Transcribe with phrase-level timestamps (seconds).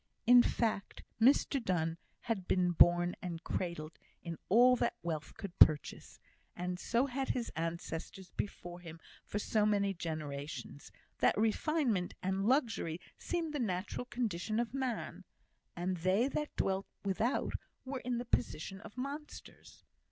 [0.25, 6.19] In fact, Mr Donne had been born and cradled in all that wealth could purchase,
[6.55, 12.99] and so had his ancestors before him for so many generations, that refinement and luxury
[13.19, 15.23] seemed the natural condition of man,
[15.75, 17.53] and they that dwelt without
[17.85, 19.83] were in the position of monsters.